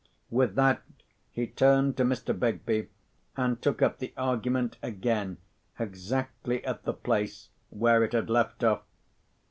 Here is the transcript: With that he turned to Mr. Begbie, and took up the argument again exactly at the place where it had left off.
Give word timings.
With 0.31 0.55
that 0.55 0.81
he 1.29 1.45
turned 1.45 1.95
to 1.97 2.03
Mr. 2.03 2.33
Begbie, 2.33 2.89
and 3.37 3.61
took 3.61 3.83
up 3.83 3.99
the 3.99 4.13
argument 4.17 4.77
again 4.81 5.37
exactly 5.77 6.65
at 6.65 6.85
the 6.85 6.93
place 6.93 7.49
where 7.69 8.03
it 8.03 8.13
had 8.13 8.27
left 8.27 8.63
off. 8.63 8.81